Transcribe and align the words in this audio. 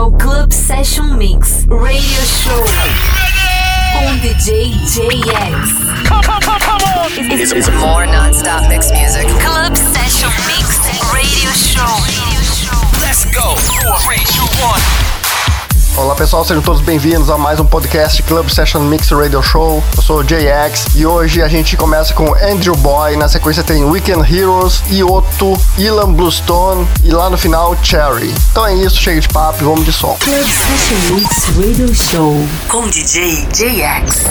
ao 0.00 0.10
Club 0.12 0.50
Session 0.50 1.08
Mix 1.08 1.66
Radio 1.68 2.22
Show 2.24 2.64
com 3.92 4.16
DJ 4.20 4.72
JX. 4.86 6.08
Come, 6.08 6.22
come, 6.22 6.40
come, 6.40 6.58
come 6.58 6.82
on! 6.96 7.38
It's, 7.38 7.52
it's 7.52 7.68
more 7.68 8.06
non-stop 8.06 8.66
mix 8.70 8.90
music. 8.92 9.26
Club 9.42 9.76
Session 9.76 10.30
Mix 10.46 10.78
Radio 11.12 11.50
Show. 11.52 11.84
Let's 13.02 13.26
go! 13.26 13.56
Three, 14.00 14.24
two, 14.24 14.46
one. 14.64 15.19
Olá 15.96 16.14
pessoal, 16.14 16.44
sejam 16.44 16.62
todos 16.62 16.80
bem-vindos 16.80 17.28
a 17.28 17.36
mais 17.36 17.60
um 17.60 17.64
podcast 17.64 18.22
Club 18.22 18.48
Session 18.48 18.80
Mix 18.80 19.10
Radio 19.10 19.42
Show. 19.42 19.82
Eu 19.96 20.02
sou 20.02 20.20
o 20.20 20.24
JX 20.24 20.94
e 20.94 21.04
hoje 21.04 21.42
a 21.42 21.48
gente 21.48 21.76
começa 21.76 22.14
com 22.14 22.32
Andrew 22.34 22.74
Boy, 22.76 23.16
na 23.16 23.28
sequência 23.28 23.62
tem 23.62 23.84
Weekend 23.84 24.22
Heroes, 24.34 24.82
Ioto, 24.90 25.52
Ilan 25.76 26.12
Bluestone 26.12 26.86
e 27.04 27.10
lá 27.10 27.28
no 27.28 27.36
final 27.36 27.76
Cherry. 27.82 28.32
Então 28.52 28.66
é 28.66 28.74
isso, 28.74 28.96
chega 28.96 29.20
de 29.20 29.28
papo 29.28 29.62
e 29.62 29.64
vamos 29.64 29.84
de 29.84 29.92
som. 29.92 30.16
Club 30.20 30.46
Session 30.46 31.14
Mix 31.14 31.44
Radio 31.56 31.94
Show 31.94 32.48
com 32.68 32.88
DJ 32.88 33.46
JX. 33.52 34.24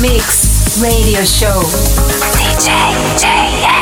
Mix 0.00 0.80
Radio 0.82 1.22
Show. 1.24 1.60
DJ 2.34 2.68
JX. 3.16 3.77